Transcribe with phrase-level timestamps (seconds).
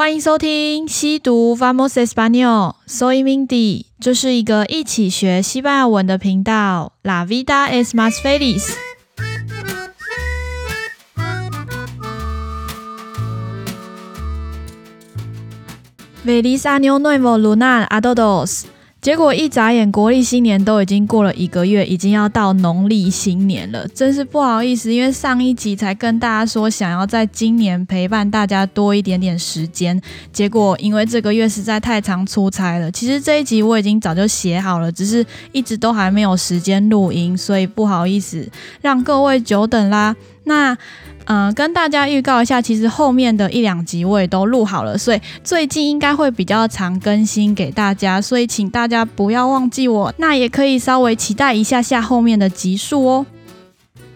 [0.00, 6.92] 欢迎收听西读 Vamos Español，Soy Mindy，这是一个一起学西班牙文的频道。
[7.02, 8.70] La vida es más feliz。
[16.24, 18.64] Feliz año nuevo Luna Adodos。
[19.00, 24.92] 结果一眨眼，国历新年都已经过了一个月，已经要到农历新年了，真是不好意思。
[24.92, 29.98] 因为上一集才跟大家说想要在今年陪伴大家多一点点时间，
[30.34, 32.92] 结果因为这个月实在太常出差了。
[32.92, 38.46] 其实这一集我已经早就写好了，只是一直都还没有时间录音，所以不好意思
[38.82, 40.14] 让各位久等啦。
[40.44, 40.76] 那。
[41.26, 53.26] 嗯、跟大家预告一下，其实后面的一两集我也都录好了，所以最近应该会比较常更新给大家，所以请大家不要忘记我，那也可以稍微期待一下下后面的集数哦。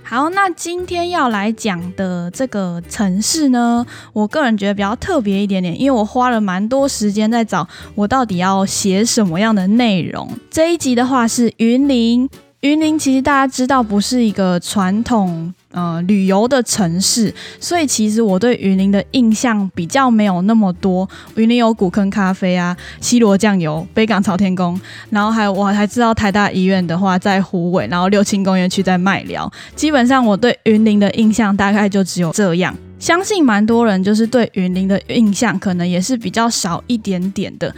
[0.02, 10.28] 好，那今天要来讲的这个城市呢，我个人觉得比较特别一点点，因为我花了蛮多时间在找我到底要写什么样的内容。
[10.50, 12.28] 这一集的话是云林，
[12.62, 15.55] 云林其实大家知道不是一个传统。
[15.75, 21.08] 呃，旅游的城市，所以其实我对云林的印象比较没有那么多。
[21.34, 29.53] 云林有古坑咖啡啊，西螺酱油，北港朝天宫，然后还有我还知道台大医院的话在虎尾，然后六轻公园区在麦寮。
[29.75, 32.72] 基本上我对云林的印象大概就只有这样。
[33.00, 37.75] 相信蛮多人就是对云林的印象可能也是比较少一点点的。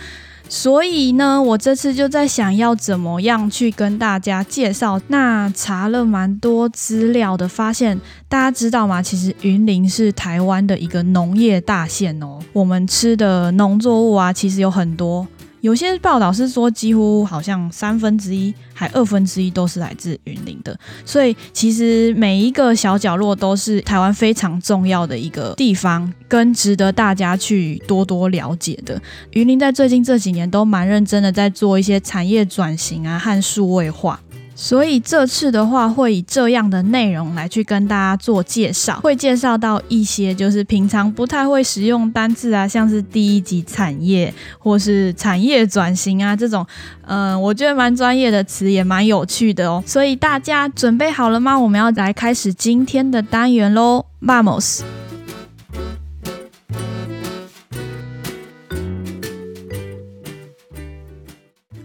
[0.49, 5.01] 所以呢，我这次就在想要怎么样去跟大家介绍。
[5.09, 9.03] 那查了蛮多资料的，发现大家知道吗？
[9.03, 12.39] 其实云林是台湾的一个农业大县哦。
[12.53, 15.27] 我们吃的农作物啊，其实有很多。
[15.61, 29.01] 有些报道是说，几乎好像三分之一还二分之一都是来自云林的，所以其实每一个小角落都是台湾非常重要的一个地方，跟值得大家去多多了解的。
[29.33, 34.21] 云林在最近这几年都蛮认真的在做一些产业转型啊和数位化。
[34.59, 46.67] 所以这次的话，会以这样的内容来去跟大家做介绍，会介绍到一些就是平常不太会使用单字啊，像是第一级产业或是产业转型啊这种，
[47.07, 49.85] 嗯、我觉得蛮专业的词，也蛮有趣的哦。
[49.87, 51.57] 所以大家准备好了吗？
[51.59, 54.81] 我们要来开始今天的单元喽，Vamos。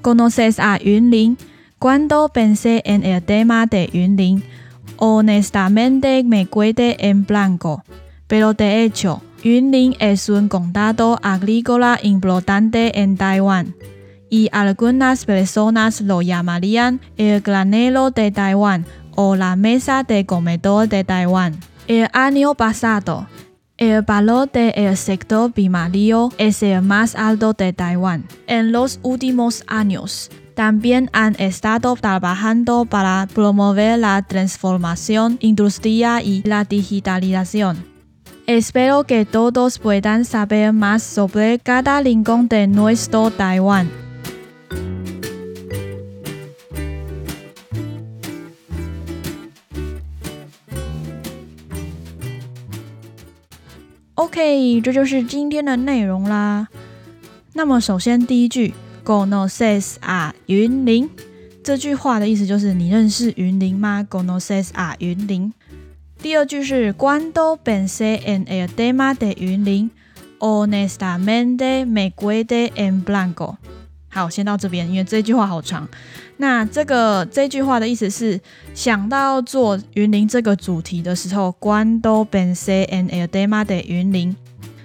[0.01, 1.37] Conoces a 云林
[1.81, 4.43] ？Cuando pensé en el tema de Yunlin,
[4.97, 7.83] honestamente me quedé en blanco.
[8.27, 13.73] Pero de hecho, Yunlin es un condado agrícola importante en Taiwán,
[14.29, 21.03] y algunas personas lo llamarían el granero de Taiwán o la mesa de comedor de
[21.03, 21.57] Taiwán.
[21.87, 23.27] El año pasado,
[23.77, 28.25] el valor del sector primario es el más alto de Taiwán.
[28.45, 36.64] En los últimos años, También han estado trabajando para promover la transformación industrial y la
[36.64, 37.84] digitalización.
[38.46, 43.90] Espero que todos puedan saber más sobre cada rincón de nuestro Taiwán.
[54.14, 56.68] OK，这就是今天的内容啦。
[57.52, 58.72] 那么，首先第一句。
[59.11, 61.09] Conoces a 云林
[61.61, 65.51] 这句话的意思就是你认识云林吗？Conoces a 云林。
[66.23, 69.91] 第二句是 Cuando pensé en el tema de 云林
[70.39, 73.57] ，honestamente me quedé en blanco。
[74.07, 75.89] 好，先到这边，因为这句话好长。
[76.37, 78.39] 那这个这句话的意思是
[78.73, 84.37] 想到做云林这个主题的时候，Cuando pensé en el tema de 云林，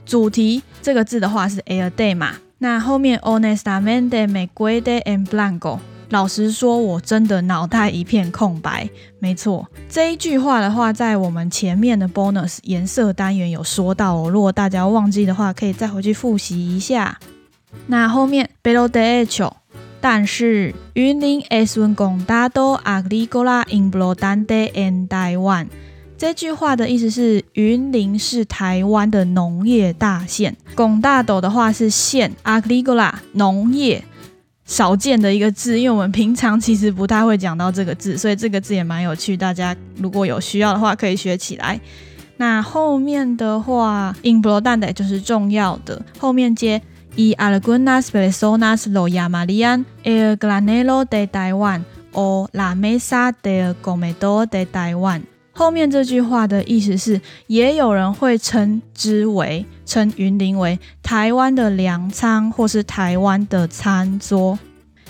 [0.04, 2.32] 主题这个字的话是 el tema。
[2.58, 5.78] 那后面 honestamente me quedé en blanco，
[6.08, 8.88] 老实说，我真的脑袋一片空白。
[9.18, 14.30] 没错，这一句话的话，在我们前面的 bonus 颜色单元有说到哦。
[14.30, 17.18] 如果大家忘记的话，可以再回去复习一下。
[17.88, 19.52] 那后面 pero de hecho，
[20.00, 25.66] 但是云林 es un condado agrícola importante en Taiwan。
[26.18, 30.56] 这句话的意思是，云林是台湾的农业大县。
[30.74, 34.02] 贡大斗的话是县，agricola 农业，
[34.64, 39.36] 少见的一个字，因为我们平常其实不太会讲到这个字，所以这个字也蛮有趣。
[39.36, 41.78] 大家如果有需要的话，可以学起来。
[42.38, 46.80] 那后面的话，importante 就是重要的，后面接
[47.14, 51.82] y algunas personas lo llamarían el granero de Taiwan
[52.12, 55.20] o la mesa del comedor de Taiwan。
[55.56, 64.58] 后面这句话的意思是，也有人会称之为称云林为台湾的粮仓或是台湾的餐桌。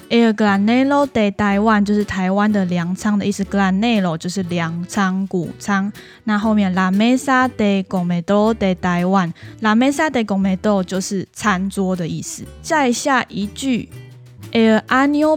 [0.08, 5.92] El granero de Taiwan 就是台湾的粮仓的意思，granero 就是粮仓谷仓。
[6.22, 12.44] 那后面 La mesa de comedor de Taiwan，La mesa de comedor 就是餐桌的意思。
[12.62, 13.88] 再下一句
[14.52, 15.36] ，El año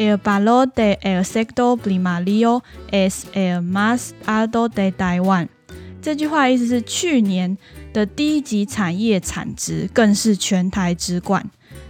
[0.00, 5.48] El balo de el sector primario es el más alto de Taiwan。
[6.00, 7.58] 这句话的意思是去年
[7.92, 11.44] 的第一级产业产值更是全台之冠。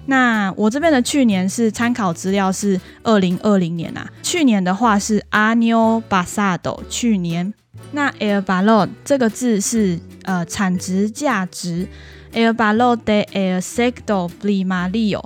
[0.06, 7.54] 那我这边的去年是参考资料是二零二零年啊，去年的话是 año pasado，去年。
[7.92, 11.86] 那 el valor 这个字是呃产值价值
[12.32, 15.22] ，el valor de el sector primario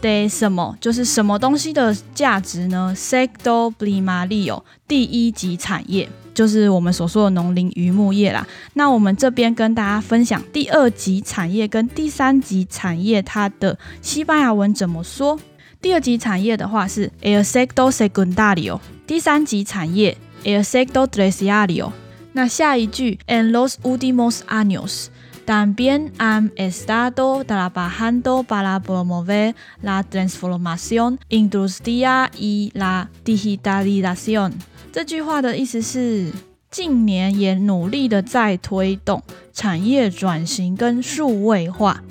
[0.00, 6.08] de 什么就是什么东西的价值呢？sector primario 第一级产业。
[6.34, 8.44] 就是我们所说的农林渔牧业啦。
[8.72, 15.38] 那我们这边跟大家分享第二级产业跟第三级产业，它的西班牙文怎么说？
[15.80, 21.92] 第二级产业的话是 el sector secundario，第三级产业 el sector terciario。
[22.32, 25.06] 那下一句 en los últimos años
[25.44, 34.52] también han estado trabajando para promover la transformación industrial y la digitalización。
[34.92, 36.32] 这句话的意思是，
[36.70, 42.02] 近年也努力的在推动产业转型跟数位化。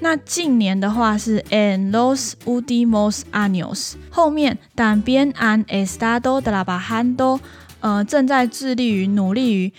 [0.00, 7.40] 那近年的话是 en los últimos años，后面 también han estado trabajando，
[7.80, 9.72] 呃，正在致力于努力于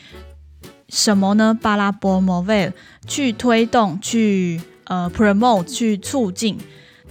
[0.90, 2.74] 什么呢？para promover，
[3.08, 6.58] 去推动，去呃 promote，去促进。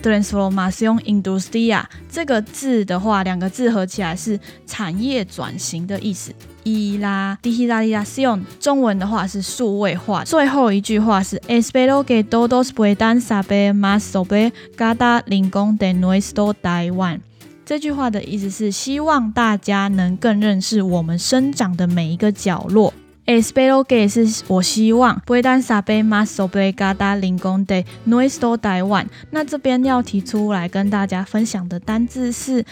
[0.00, 6.32] Transformación industrial 这个字的话，两个字合起来是产业转型的意思。
[6.62, 10.22] y la digitalización 中文的话是数位化。
[10.22, 17.19] 最后一句话是 Espero que todos puedan saber más sobre cada lingón de nuestro Taiwan。
[17.66, 22.94] 这句话的意思是希望大家能更认识我们生长的每一个角落。
[23.28, 29.08] Espero que 是我希望，puedan sabe más sobre cada lingón de nuestro Taiwan。
[29.30, 32.64] 那这边要提出来跟大家分享的单字是，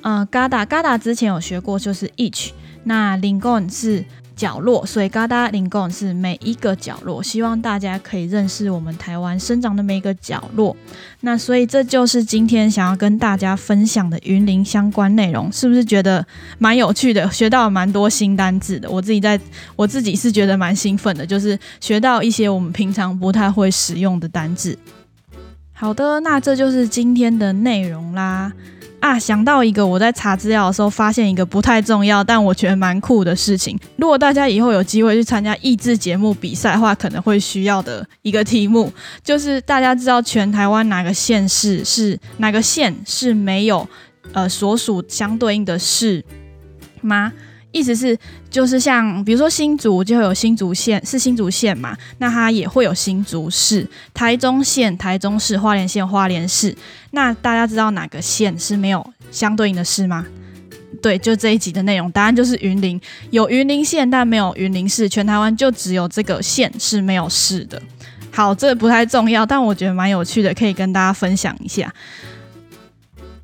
[0.00, 2.52] 呃，cada cada 之前有学过，就是 each。
[2.84, 4.06] 那 lingón 是。
[4.44, 10.76] 角落，所以 cada rincón 是每一个角落，希望大家可以认识我们台湾生长的每一个角落。
[11.20, 16.22] 那所以这就是今天想要跟大家分享的云林相关内容，是不是觉得
[16.58, 17.26] 蛮有趣的？
[17.32, 19.40] 学到了蛮多新单字的，我自己在
[19.76, 24.76] 我自己是觉得蛮兴奋的，就是学到一些我们平常不太会使用的单字。
[25.72, 28.52] 好的，那这就是今天的内容啦。
[29.04, 33.78] 啊，想到一个，我在查资料的时候发现一个不太重要，但我觉得蛮酷的事情。
[33.96, 38.90] 如果大家以后有机会去参加益智节目比赛的话，可能会需要的一个题目，
[39.22, 43.86] 就是大家知道全台湾哪个县市是哪个县是没有
[44.32, 46.24] 呃所属相对应的市
[47.02, 47.30] 吗？
[47.74, 48.16] 意思是，
[48.48, 53.84] 就是像比如说新竹就会有新竹县，是新竹县嘛，那它也会有新竹市、
[54.14, 56.72] 台中县、台中市、花莲县、花莲市。
[57.10, 60.24] 那大家知道哪个县是没有相对应的市吗？
[61.02, 62.98] 对，就这一集的内容，答案就是云林，
[63.30, 65.08] 有云林县，但没有云林市。
[65.08, 67.82] 全台湾就只有这个县是没有市的。
[68.30, 71.92] 好，这不太重要，但我觉得蛮有趣的，可以跟大家分享一下。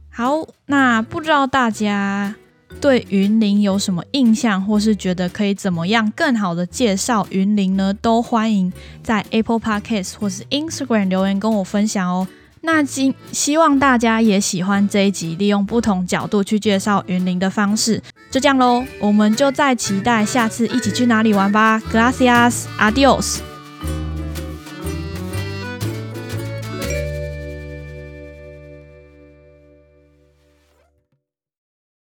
[0.08, 2.32] 好，那不知道大家。
[2.80, 7.94] 对云林有什么印象，或是觉得可以怎么样更好的介绍云林呢？
[7.94, 8.72] 都欢迎
[9.02, 12.28] 在 Apple Podcast 或是 Instagram 留言跟我分享哦。
[12.62, 18.02] 那今希望大家也喜欢这一集，利用不同角度去介绍云林的方式。
[18.30, 21.80] 就这样喽，我们就再期待下次一起去哪里玩吧。
[21.90, 23.49] Gracias，Adios。